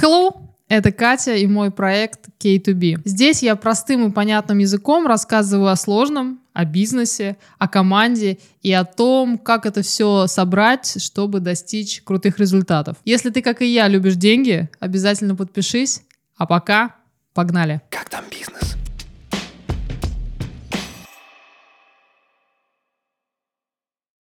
[0.00, 0.32] Hello!
[0.66, 3.02] Это Катя и мой проект K2B.
[3.04, 8.84] Здесь я простым и понятным языком рассказываю о сложном, о бизнесе, о команде и о
[8.84, 12.96] том, как это все собрать, чтобы достичь крутых результатов.
[13.04, 16.00] Если ты, как и я, любишь деньги, обязательно подпишись.
[16.38, 16.94] А пока
[17.34, 17.82] погнали.
[17.90, 18.76] Как там бизнес?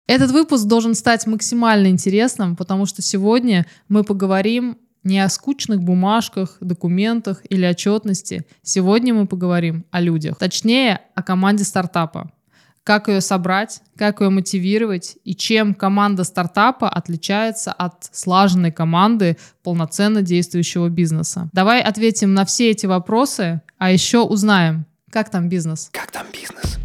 [0.08, 6.56] Этот выпуск должен стать максимально интересным, потому что сегодня мы поговорим не о скучных бумажках,
[6.60, 8.46] документах или отчетности.
[8.62, 10.38] Сегодня мы поговорим о людях.
[10.38, 12.32] Точнее, о команде стартапа.
[12.82, 20.22] Как ее собрать, как ее мотивировать и чем команда стартапа отличается от слаженной команды полноценно
[20.22, 21.50] действующего бизнеса.
[21.52, 25.90] Давай ответим на все эти вопросы, а еще узнаем, как там бизнес.
[25.92, 26.78] Как там бизнес?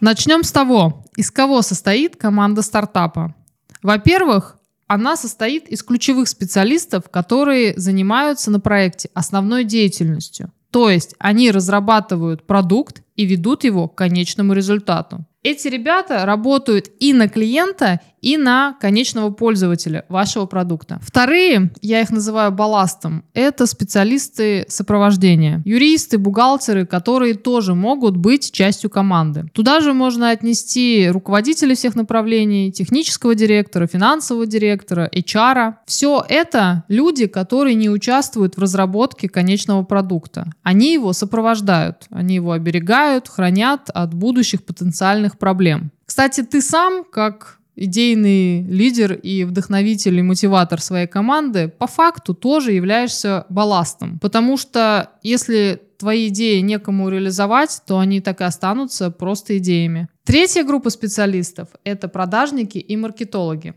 [0.00, 3.34] Начнем с того, из кого состоит команда стартапа.
[3.82, 10.52] Во-первых, она состоит из ключевых специалистов, которые занимаются на проекте основной деятельностью.
[10.70, 15.24] То есть они разрабатывают продукт и ведут его к конечному результату.
[15.44, 20.98] Эти ребята работают и на клиента, и на конечного пользователя вашего продукта.
[21.02, 25.60] Вторые, я их называю балластом, это специалисты сопровождения.
[25.66, 29.44] Юристы, бухгалтеры, которые тоже могут быть частью команды.
[29.52, 35.74] Туда же можно отнести руководителей всех направлений, технического директора, финансового директора, HR.
[35.84, 40.50] Все это люди, которые не участвуют в разработке конечного продукта.
[40.62, 45.90] Они его сопровождают, они его оберегают, хранят от будущих потенциальных проблем.
[46.06, 52.72] Кстати, ты сам, как идейный лидер и вдохновитель и мотиватор своей команды, по факту тоже
[52.72, 54.18] являешься балластом.
[54.20, 60.08] Потому что если твои идеи некому реализовать, то они так и останутся просто идеями.
[60.24, 63.74] Третья группа специалистов— это продажники и маркетологи.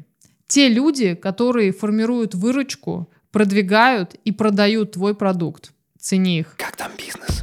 [0.47, 5.73] Те люди, которые формируют выручку, продвигают и продают твой продукт.
[5.99, 6.55] Цени их.
[6.57, 7.36] Как там бизнес?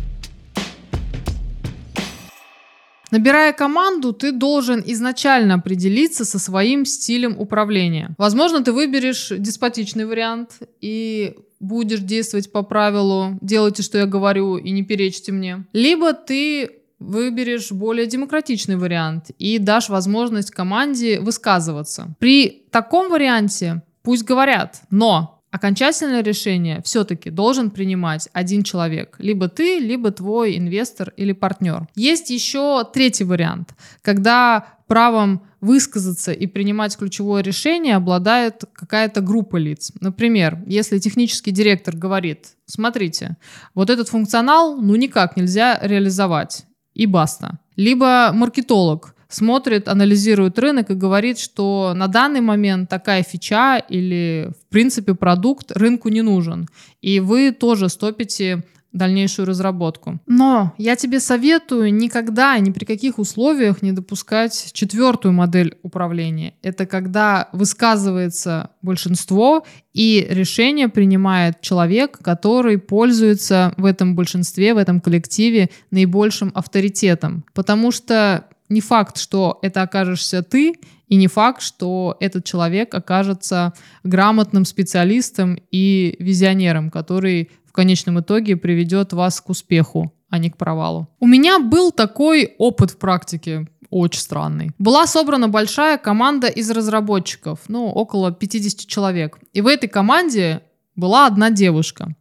[3.14, 8.12] Набирая команду, ты должен изначально определиться со своим стилем управления.
[8.18, 14.72] Возможно, ты выберешь деспотичный вариант и будешь действовать по правилу «делайте, что я говорю, и
[14.72, 15.64] не перечьте мне».
[15.72, 22.16] Либо ты выберешь более демократичный вариант и дашь возможность команде высказываться.
[22.18, 29.14] При таком варианте пусть говорят, но окончательное решение все-таки должен принимать один человек.
[29.20, 31.86] Либо ты, либо твой инвестор или партнер.
[31.94, 33.68] Есть еще третий вариант,
[34.02, 39.92] когда правом высказаться и принимать ключевое решение обладает какая-то группа лиц.
[40.00, 43.36] Например, если технический директор говорит, смотрите,
[43.74, 47.60] вот этот функционал ну никак нельзя реализовать, и баста.
[47.76, 54.70] Либо маркетолог смотрит, анализирует рынок и говорит, что на данный момент такая фича или, в
[54.70, 56.68] принципе, продукт рынку не нужен.
[57.02, 58.62] И вы тоже стопите
[58.94, 60.20] дальнейшую разработку.
[60.26, 66.54] Но я тебе советую никогда, ни при каких условиях не допускать четвертую модель управления.
[66.62, 75.00] Это когда высказывается большинство и решение принимает человек, который пользуется в этом большинстве, в этом
[75.00, 77.44] коллективе наибольшим авторитетом.
[77.52, 80.74] Потому что не факт, что это окажешься ты,
[81.08, 88.56] и не факт, что этот человек окажется грамотным специалистом и визионером, который в конечном итоге
[88.56, 91.08] приведет вас к успеху, а не к провалу.
[91.20, 94.70] У меня был такой опыт в практике, очень странный.
[94.78, 99.38] Была собрана большая команда из разработчиков, ну, около 50 человек.
[99.52, 100.62] И в этой команде
[100.96, 102.14] была одна девушка.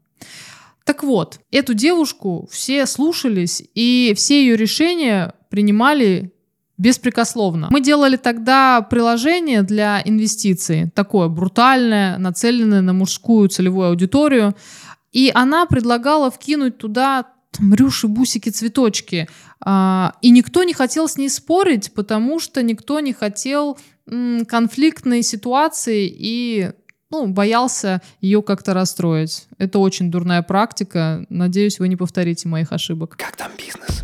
[0.83, 6.32] Так вот, эту девушку все слушались, и все ее решения принимали
[6.83, 7.69] беспрекословно.
[7.71, 14.53] Мы делали тогда приложение для инвестиций, такое брутальное, нацеленное на мужскую целевую аудиторию,
[15.13, 19.29] и она предлагала вкинуть туда там, рюши, бусики, цветочки.
[19.61, 23.77] А, и никто не хотел с ней спорить, потому что никто не хотел
[24.47, 26.71] конфликтной ситуации и
[27.09, 29.47] ну, боялся ее как-то расстроить.
[29.57, 31.25] Это очень дурная практика.
[31.29, 33.15] Надеюсь, вы не повторите моих ошибок.
[33.17, 34.03] Как там бизнес?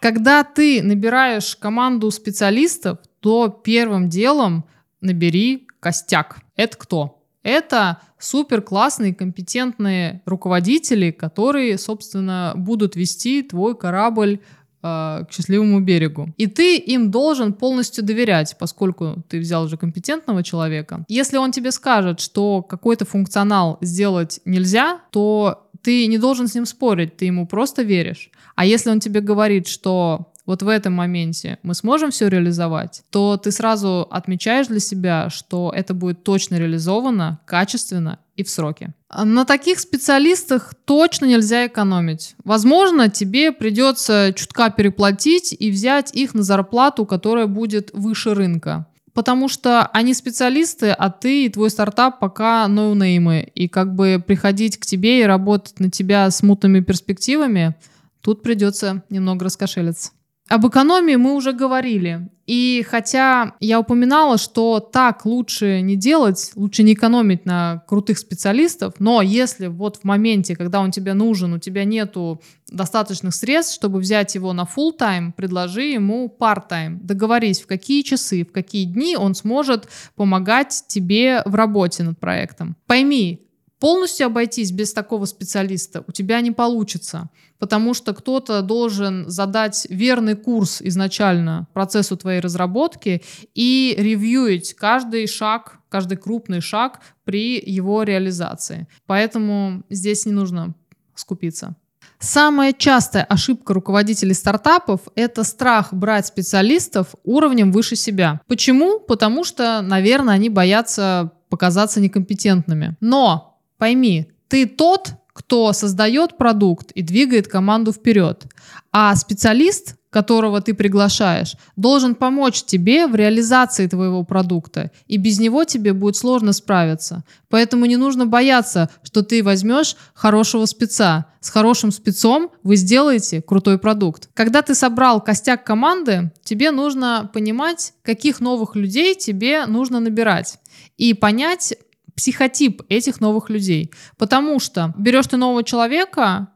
[0.00, 4.64] Когда ты набираешь команду специалистов, то первым делом
[5.00, 6.38] набери костяк.
[6.56, 7.22] Это кто?
[7.42, 14.40] Это супер классные, компетентные руководители, которые, собственно, будут вести твой корабль
[14.82, 16.28] э, к счастливому берегу.
[16.36, 21.04] И ты им должен полностью доверять, поскольку ты взял уже компетентного человека.
[21.08, 26.66] Если он тебе скажет, что какой-то функционал сделать нельзя, то ты не должен с ним
[26.66, 28.30] спорить, ты ему просто веришь.
[28.56, 33.36] А если он тебе говорит, что вот в этом моменте мы сможем все реализовать, то
[33.36, 38.94] ты сразу отмечаешь для себя, что это будет точно реализовано, качественно и в сроки.
[39.14, 42.34] На таких специалистах точно нельзя экономить.
[42.44, 48.86] Возможно, тебе придется чутка переплатить и взять их на зарплату, которая будет выше рынка.
[49.18, 53.50] Потому что они специалисты, а ты и твой стартап пока ноунеймы.
[53.52, 57.74] И как бы приходить к тебе и работать на тебя с мутными перспективами,
[58.20, 60.12] тут придется немного раскошелиться.
[60.48, 62.28] Об экономии мы уже говорили.
[62.46, 68.94] И хотя я упоминала, что так лучше не делать, лучше не экономить на крутых специалистов,
[68.98, 73.98] но если вот в моменте, когда он тебе нужен, у тебя нету достаточных средств, чтобы
[73.98, 76.96] взять его на full тайм предложи ему part-time.
[77.02, 82.76] Договорись, в какие часы, в какие дни он сможет помогать тебе в работе над проектом.
[82.86, 83.47] Пойми,
[83.80, 90.34] Полностью обойтись без такого специалиста у тебя не получится, потому что кто-то должен задать верный
[90.34, 93.22] курс изначально процессу твоей разработки
[93.54, 98.88] и ревьюить каждый шаг, каждый крупный шаг при его реализации.
[99.06, 100.74] Поэтому здесь не нужно
[101.14, 101.76] скупиться.
[102.20, 108.40] Самая частая ошибка руководителей стартапов– это страх брать специалистов уровнем выше себя.
[108.48, 108.98] Почему?
[108.98, 112.96] Потому что, наверное, они боятся показаться некомпетентными.
[113.00, 118.44] Но Пойми, ты тот, кто создает продукт и двигает команду вперед.
[118.90, 124.90] А специалист, которого ты приглашаешь, должен помочь тебе в реализации твоего продукта.
[125.06, 127.22] И без него тебе будет сложно справиться.
[127.50, 131.26] Поэтому не нужно бояться, что ты возьмешь хорошего спеца.
[131.40, 134.30] С хорошим спецом вы сделаете крутой продукт.
[134.34, 140.58] Когда ты собрал костяк команды, тебе нужно понимать, каких новых людей тебе нужно набирать.
[140.96, 141.74] И понять,
[142.18, 143.92] психотип этих новых людей.
[144.16, 146.48] Потому что берешь ты нового человека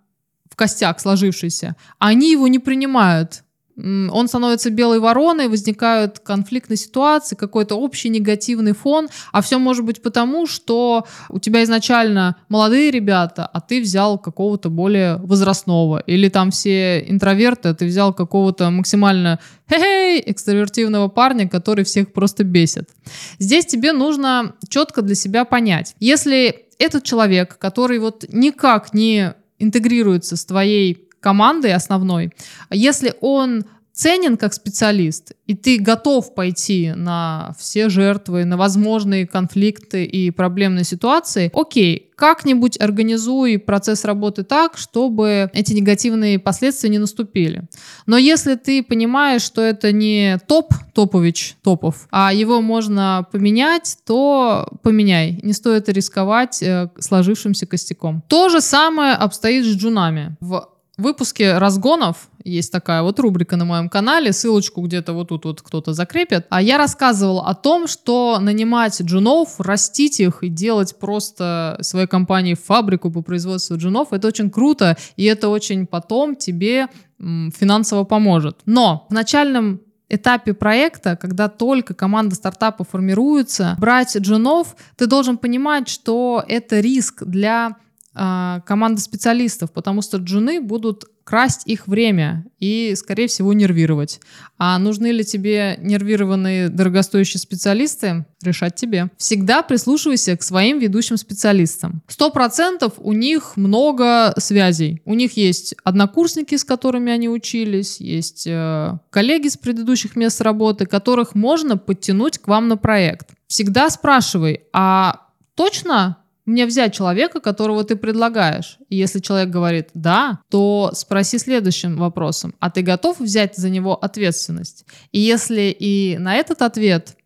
[0.50, 3.44] в костяк сложившийся, а они его не принимают
[3.82, 10.02] он становится белой вороной, возникают конфликтные ситуации, какой-то общий негативный фон, а все может быть
[10.02, 16.50] потому, что у тебя изначально молодые ребята, а ты взял какого-то более возрастного, или там
[16.50, 22.90] все интроверты, а ты взял какого-то максимально хей экстравертивного парня, который всех просто бесит.
[23.38, 30.36] Здесь тебе нужно четко для себя понять, если этот человек, который вот никак не интегрируется
[30.36, 32.32] с твоей командой основной,
[32.70, 40.04] если он ценен как специалист, и ты готов пойти на все жертвы, на возможные конфликты
[40.04, 47.64] и проблемные ситуации, окей, как-нибудь организуй процесс работы так, чтобы эти негативные последствия не наступили.
[48.06, 54.68] Но если ты понимаешь, что это не топ, топович, топов, а его можно поменять, то
[54.82, 55.40] поменяй.
[55.42, 58.22] Не стоит рисковать э, сложившимся костяком.
[58.28, 60.36] То же самое обстоит с джунами.
[60.40, 65.62] В выпуске разгонов есть такая вот рубрика на моем канале, ссылочку где-то вот тут вот
[65.62, 66.46] кто-то закрепит.
[66.50, 72.54] А я рассказывал о том, что нанимать джунов, растить их и делать просто своей компании
[72.54, 78.58] фабрику по производству джунов, это очень круто, и это очень потом тебе финансово поможет.
[78.66, 85.88] Но в начальном этапе проекта, когда только команда стартапа формируется, брать джунов, ты должен понимать,
[85.88, 87.76] что это риск для
[88.14, 94.20] команда специалистов, потому что джуны будут красть их время и, скорее всего, нервировать.
[94.58, 98.26] А нужны ли тебе нервированные дорогостоящие специалисты?
[98.42, 99.08] Решать тебе.
[99.16, 102.02] Всегда прислушивайся к своим ведущим специалистам.
[102.08, 105.00] Сто процентов у них много связей.
[105.04, 110.86] У них есть однокурсники, с которыми они учились, есть э, коллеги с предыдущих мест работы,
[110.86, 113.30] которых можно подтянуть к вам на проект.
[113.46, 118.78] Всегда спрашивай, а точно мне взять человека, которого ты предлагаешь?
[118.88, 123.94] И если человек говорит «да», то спроси следующим вопросом, а ты готов взять за него
[123.94, 124.84] ответственность?
[125.12, 127.16] И если и на этот ответ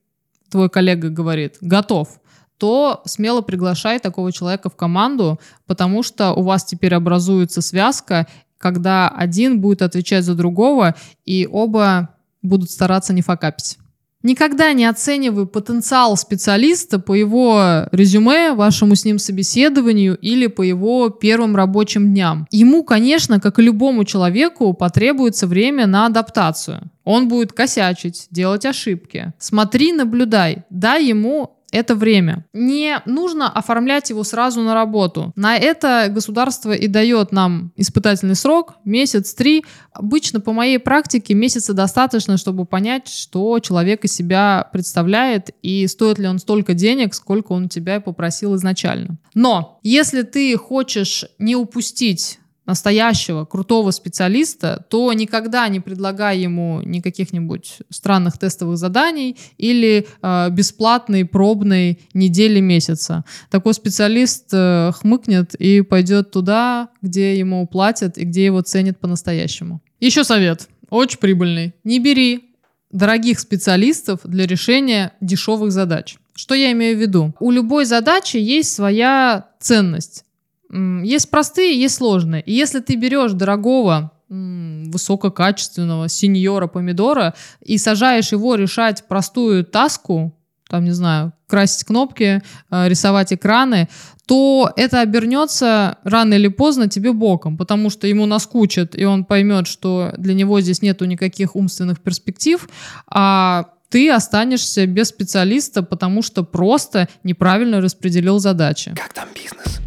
[0.51, 2.21] твой коллега говорит «готов»,
[2.59, 8.27] то смело приглашай такого человека в команду, потому что у вас теперь образуется связка,
[8.59, 10.95] когда один будет отвечать за другого,
[11.25, 12.11] и оба
[12.43, 13.79] будут стараться не факапить.
[14.23, 21.11] Никогда не оцениваю потенциал специалиста по его резюме, вашему с ним собеседованию или по его
[21.11, 22.47] первым рабочим дням.
[22.51, 26.91] Ему, конечно, как и любому человеку, потребуется время на адаптацию.
[27.05, 29.33] Он будет косячить, делать ошибки.
[29.39, 32.47] Смотри, наблюдай, дай ему это время.
[32.53, 35.33] Не нужно оформлять его сразу на работу.
[35.37, 39.65] На это государство и дает нам испытательный срок, месяц, три.
[39.93, 46.19] Обычно по моей практике месяца достаточно, чтобы понять, что человек из себя представляет и стоит
[46.19, 49.19] ли он столько денег, сколько он тебя попросил изначально.
[49.35, 57.79] Но если ты хочешь не упустить настоящего крутого специалиста, то никогда не предлагай ему никаких-нибудь
[57.91, 63.25] странных тестовых заданий или э, бесплатной пробной недели месяца.
[63.51, 69.81] Такой специалист э, хмыкнет и пойдет туда, где ему платят и где его ценят по-настоящему.
[70.01, 71.75] Еще совет, очень прибыльный.
[71.85, 72.55] Не бери
[72.91, 76.17] дорогих специалистов для решения дешевых задач.
[76.35, 77.35] Что я имею в виду?
[77.41, 80.26] У любой задачи есть своя ценность.
[80.71, 82.43] Есть простые, есть сложные.
[82.43, 90.37] И если ты берешь дорогого, высококачественного сеньора помидора и сажаешь его решать простую таску,
[90.69, 93.89] там, не знаю, красить кнопки, э, рисовать экраны,
[94.27, 99.69] то это обернется рано или поздно тебе боком, потому что ему наскучит, и он поймет,
[99.69, 102.69] что для него здесь нету никаких умственных перспектив,
[103.07, 108.93] а ты останешься без специалиста, потому что просто неправильно распределил задачи.
[108.97, 109.81] Как там бизнес?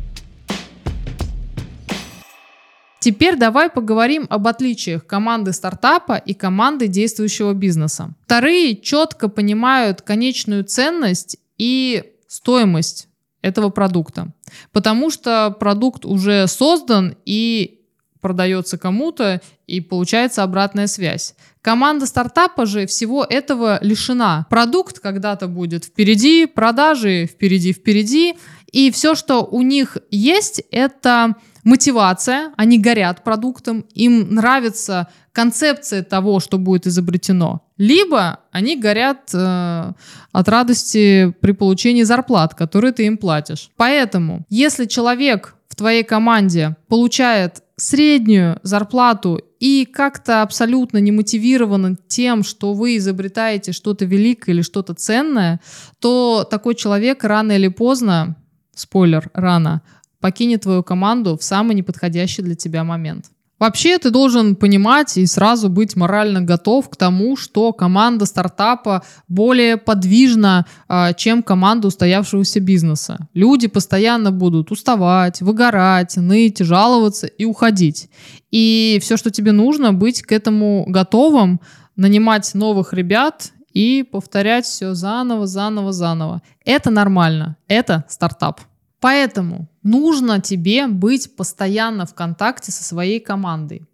[3.00, 8.14] Теперь давай поговорим об отличиях команды стартапа и команды действующего бизнеса.
[8.26, 13.08] Вторые четко понимают конечную ценность и стоимость
[13.42, 14.28] этого продукта,
[14.74, 17.80] потому что продукт уже создан и
[18.20, 21.36] продается кому-то, и получается обратная связь.
[21.62, 24.46] Команда стартапа же всего этого лишена.
[24.50, 28.36] Продукт когда-то будет впереди, продажи впереди, впереди,
[28.72, 36.40] и все, что у них есть, это мотивация, они горят продуктом, им нравится концепция того,
[36.40, 37.62] что будет изобретено.
[37.78, 39.94] Либо они горят э,
[40.32, 43.70] от радости при получении зарплат, которые ты им платишь.
[43.78, 52.44] Поэтому, если человек в твоей команде получает среднюю зарплату и как-то абсолютно не мотивирован тем,
[52.44, 55.62] что вы изобретаете что-то великое или что-то ценное,
[56.00, 58.36] то такой человек рано или поздно,
[58.76, 59.82] спойлер, рано,
[60.20, 63.32] покинет твою команду в самый неподходящий для тебя момент.
[63.60, 69.76] Вообще ты должен понимать и сразу быть морально готов к тому, что команда стартапа более
[69.76, 73.28] подвижна, а, чем команда устоявшегося бизнеса.
[73.34, 78.10] Люди постоянно будут уставать, выгорать, ныть, жаловаться и уходить.
[78.50, 81.60] И все, что тебе нужно, быть к этому готовым,
[81.98, 86.42] нанимать новых ребят и повторять все заново, заново, заново.
[86.64, 87.58] Это нормально.
[87.68, 88.62] Это стартап.
[89.00, 93.88] Поэтому нужно тебе быть постоянно в контакте со своей командой.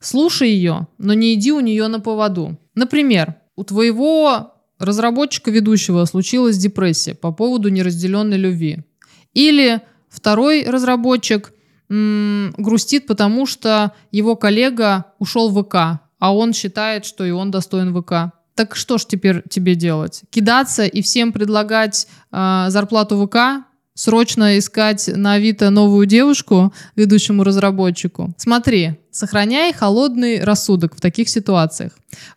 [0.00, 2.58] Слушай ее, но не иди у нее на поводу.
[2.74, 8.84] Например, у твоего разработчика ведущего случилась депрессия по поводу неразделенной любви.
[9.32, 11.52] Или второй разработчик
[11.88, 17.52] м- грустит, потому что его коллега ушел в ВК, а он считает, что и он
[17.52, 18.34] достоин ВК.
[18.54, 20.22] Так что ж теперь тебе делать?
[20.30, 23.64] Кидаться и всем предлагать э, зарплату ВК?
[23.94, 28.34] Срочно искать на Авито новую девушку ведущему разработчику.
[28.36, 31.92] Смотри, сохраняй холодный рассудок в таких ситуациях.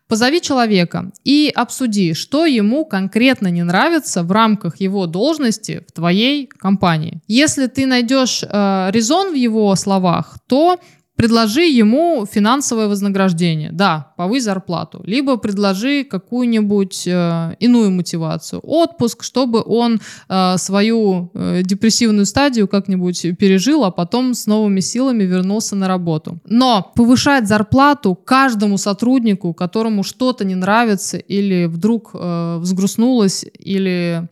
[0.07, 6.45] Позови человека и обсуди, что ему конкретно не нравится в рамках его должности в твоей
[6.47, 7.21] компании.
[7.27, 10.79] Если ты найдешь э, резон в его словах, то
[11.15, 19.63] Предложи ему финансовое вознаграждение, да, повысь зарплату, либо предложи какую-нибудь э, иную мотивацию, отпуск, чтобы
[19.65, 25.87] он э, свою э, депрессивную стадию как-нибудь пережил, а потом с новыми силами вернулся на
[25.87, 26.39] работу.
[26.45, 34.27] Но повышать зарплату каждому сотруднику, которому что-то не нравится или вдруг э, взгрустнулось или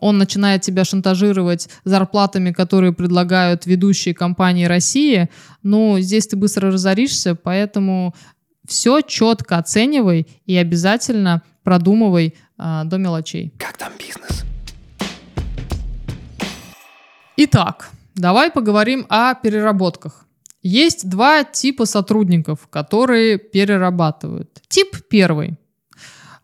[0.00, 5.28] он начинает тебя шантажировать зарплатами, которые предлагают ведущие компании России,
[5.62, 8.14] ну, здесь ты быстро разоришься, поэтому
[8.66, 13.52] все четко оценивай и обязательно продумывай а, до мелочей.
[13.58, 14.44] Как там бизнес?
[17.36, 20.26] Итак, давай поговорим о переработках.
[20.62, 24.62] Есть два типа сотрудников, которые перерабатывают.
[24.68, 25.58] Тип первый.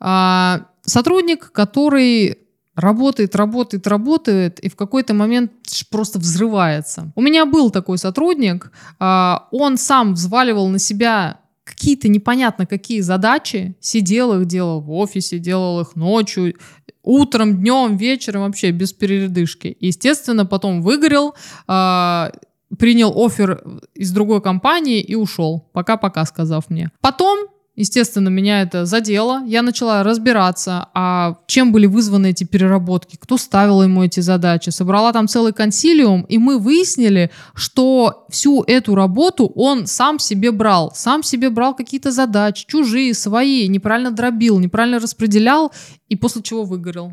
[0.00, 2.38] А, сотрудник, который
[2.78, 5.50] работает, работает, работает, и в какой-то момент
[5.90, 7.12] просто взрывается.
[7.16, 8.70] У меня был такой сотрудник,
[9.00, 15.38] а, он сам взваливал на себя какие-то непонятно какие задачи, сидел их, делал в офисе,
[15.38, 16.54] делал их ночью,
[17.02, 19.76] утром, днем, вечером, вообще без передышки.
[19.80, 21.35] Естественно, потом выгорел,
[21.66, 22.30] а,
[22.78, 26.92] принял офер из другой компании и ушел, пока-пока сказав мне.
[27.00, 29.44] Потом Естественно, меня это задело.
[29.47, 34.70] Я начала разбираться, а чем были вызваны эти переработки, кто ставил ему эти задачи.
[34.70, 40.90] Собрала там целый консилиум, и мы выяснили, что всю эту работу он сам себе брал.
[40.92, 45.70] Сам себе брал какие-то задачи, чужие, свои, неправильно дробил, неправильно распределял,
[46.08, 47.12] и после чего выгорел.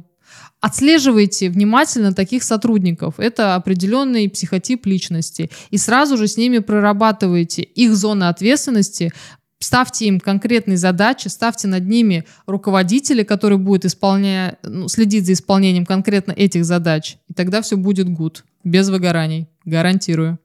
[0.61, 3.19] Отслеживайте внимательно таких сотрудников.
[3.19, 5.51] Это определенный психотип личности.
[5.69, 9.11] И сразу же с ними прорабатывайте их зоны ответственности,
[9.65, 15.85] ставьте им конкретные задачи, ставьте над ними руководителя, который будет исполнять, ну, следить за исполнением
[15.85, 17.17] конкретно этих задач.
[17.27, 20.39] И тогда все будет good, без выгораний, гарантирую.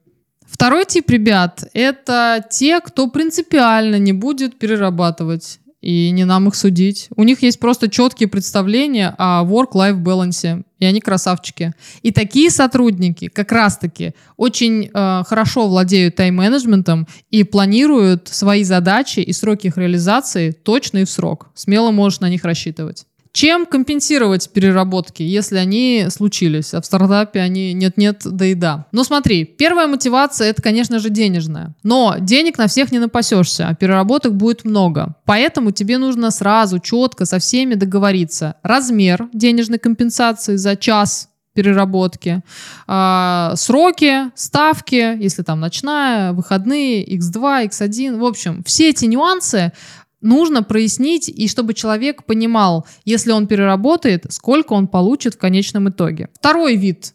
[0.45, 5.60] Второй тип ребят— это те, кто принципиально не будет перерабатывать.
[5.81, 7.09] И не нам их судить.
[7.15, 10.63] У них есть просто четкие представления о work-life балансе.
[10.77, 11.73] И они красавчики.
[12.01, 19.33] И такие сотрудники как раз-таки очень э, хорошо владеют тайм-менеджментом и планируют свои задачи и
[19.33, 21.49] сроки их реализации точно и в срок.
[21.55, 23.05] Смело можешь на них рассчитывать.
[23.33, 28.87] Чем компенсировать переработки, если они случились, а в стартапе они нет-нет, да и да.
[28.91, 31.73] Но смотри, первая мотивация это, конечно же, денежная.
[31.83, 35.15] Но денег на всех не напасешься, а переработок будет много.
[35.25, 38.55] Поэтому тебе нужно сразу четко со всеми договориться.
[38.63, 42.41] Размер денежной компенсации за час переработки,
[42.87, 49.73] э, сроки, ставки, если там ночная, выходные, x2, x1, в общем, все эти нюансы
[50.21, 56.29] нужно прояснить, и чтобы человек понимал, если он переработает, сколько он получит в конечном итоге.
[56.33, 57.13] Второй вид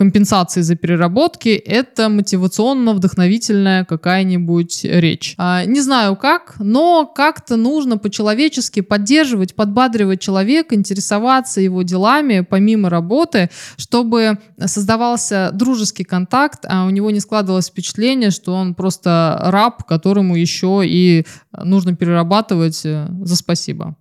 [0.00, 5.34] компенсации за переработки, это мотивационно-вдохновительная какая-нибудь речь.
[5.36, 12.88] А, не знаю как, но как-то нужно по-человечески поддерживать, подбадривать человека, интересоваться его делами помимо
[12.88, 19.84] работы, чтобы создавался дружеский контакт, а у него не складывалось впечатление, что он просто раб,
[19.84, 23.96] которому еще и нужно перерабатывать э, за спасибо.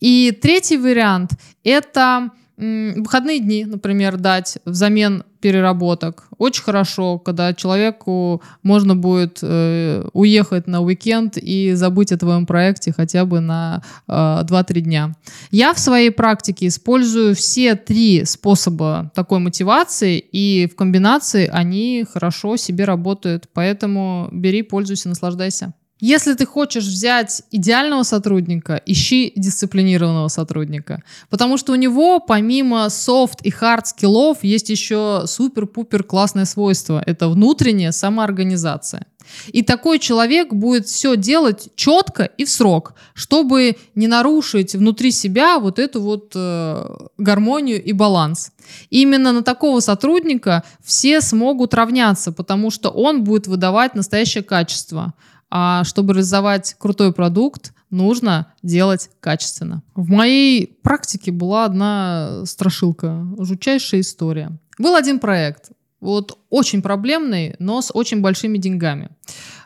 [0.00, 1.32] И третий вариант—
[1.64, 6.28] это выходные дни, например, дать взамен переработок.
[6.38, 12.92] Очень хорошо, когда человеку можно будет э, уехать на уикенд и забыть о твоем проекте
[12.96, 15.12] хотя бы на э, 2-3 дня.
[15.50, 22.56] Я в своей практике использую все три способа такой мотивации, и в комбинации они хорошо
[22.56, 23.48] себе работают.
[23.52, 25.74] Поэтому бери, пользуйся, наслаждайся.
[26.06, 31.02] Если ты хочешь взять идеального сотрудника, ищи дисциплинированного сотрудника.
[31.30, 37.02] Потому что у него помимо софт и хард скиллов есть еще супер-пупер классное свойство.
[37.06, 39.06] Это внутренняя самоорганизация.
[39.48, 45.58] И такой человек будет все делать четко и в срок, чтобы не нарушить внутри себя
[45.58, 46.84] вот эту вот э,
[47.16, 48.52] гармонию и баланс.
[48.90, 55.14] И именно на такого сотрудника все смогут равняться, потому что он будет выдавать настоящее качество.
[55.56, 59.84] А чтобы реализовать крутой продукт, нужно делать качественно.
[59.94, 64.50] В моей практике была одна страшилка, жутчайшая история.
[64.78, 69.10] Был один проект, вот очень проблемный, но с очень большими деньгами.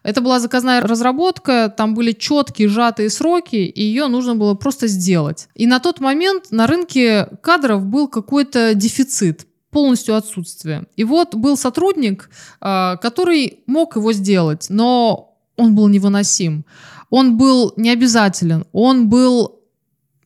[0.03, 5.49] Это была заказная разработка, там были четкие сжатые сроки, и ее нужно было просто сделать.
[5.55, 10.85] И на тот момент на рынке кадров был какой-то дефицит полностью отсутствие.
[10.97, 12.29] И вот был сотрудник,
[12.61, 15.28] а, который мог его сделать, но
[15.59, 16.65] он был невыносим.
[17.11, 19.59] Он был необязателен, он был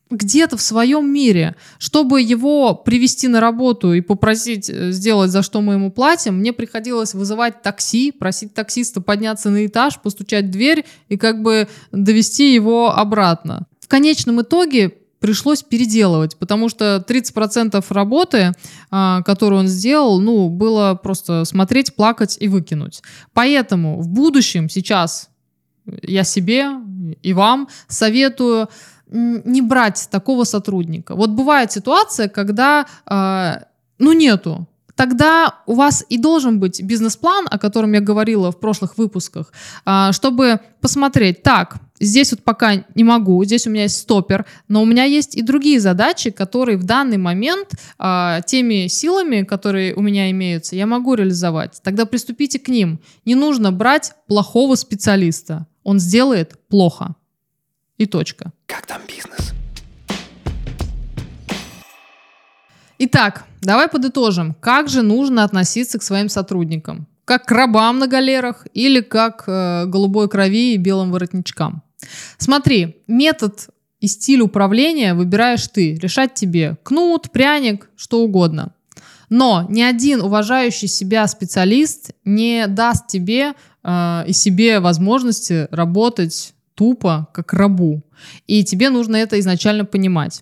[0.09, 1.55] где-то в своем мире.
[1.79, 6.53] Чтобы его привести на работу и попросить э, сделать, за что мы ему платим, мне
[6.53, 12.53] приходилось вызывать такси, просить таксиста подняться на этаж, постучать в дверь и как бы довести
[12.53, 13.65] его обратно.
[13.79, 18.51] В конечном итоге пришлось переделывать, потому что 30% работы,
[18.91, 23.01] а, которую он сделал, ну, было просто смотреть, плакать и выкинуть.
[23.31, 25.29] Поэтому в будущем сейчас
[26.01, 26.65] я себе
[27.21, 28.67] и вам советую
[29.07, 31.15] не брать такого сотрудника.
[31.15, 33.63] Вот бывает ситуация, когда э,
[33.99, 34.67] ну нету.
[34.95, 39.51] Тогда у вас и должен быть бизнес-план, о котором я говорила в прошлых выпусках,
[39.85, 44.81] э, чтобы посмотреть, так, здесь вот пока не могу, здесь у меня есть стопер, но
[44.81, 50.01] у меня есть и другие задачи, которые в данный момент э, теми силами, которые у
[50.01, 51.81] меня имеются, я могу реализовать.
[51.83, 52.99] Тогда приступите к ним.
[53.25, 57.15] Не нужно брать плохого специалиста он сделает плохо.
[57.97, 58.51] И точка.
[58.65, 59.53] Как там бизнес?
[63.05, 64.55] Итак, давай подытожим.
[64.61, 67.05] Как же нужно относиться к своим сотрудникам?
[67.25, 71.83] Как к рабам на галерах или как э, голубой крови и белым воротничкам?
[72.37, 73.67] Смотри, метод
[73.99, 75.95] и стиль управления выбираешь ты.
[75.95, 78.73] Решать тебе кнут, пряник, что угодно.
[79.27, 83.51] Но ни один уважающий себя специалист не даст тебе
[83.83, 88.01] э, и себе возможности работать тупо, как рабу.
[88.47, 90.41] И тебе нужно это изначально понимать.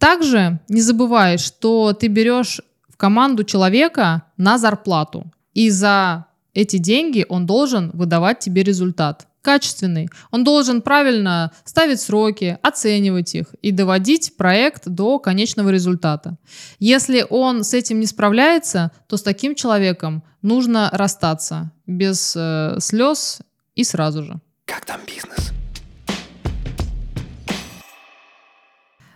[0.00, 5.30] Также не забывай, что ты берешь в команду человека на зарплату.
[5.52, 9.26] И за эти деньги он должен выдавать тебе результат.
[9.42, 10.10] качественный.
[10.30, 16.36] Он должен правильно ставить сроки, оценивать их и доводить проект до конечного результата.
[16.78, 23.40] Если он с этим не справляется, то с таким человеком нужно расстаться без э, слез
[23.74, 24.40] и сразу же.
[24.66, 25.49] Как там бизнес?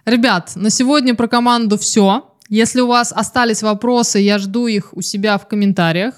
[0.05, 2.31] Ребят, на сегодня про команду все.
[2.51, 6.17] Если у вас остались вопросы, я жду их у себя в комментариях.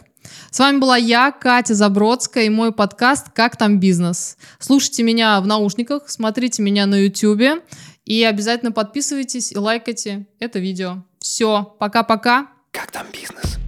[0.50, 4.38] С вами была я, Катя Забродская, и мой подкаст «Как там бизнес?».
[4.58, 7.62] Слушайте меня в наушниках, смотрите меня на YouTube
[8.04, 11.04] и обязательно подписывайтесь и лайкайте это видео.
[11.20, 12.48] Все, пока-пока.
[12.72, 13.65] Как там бизнес?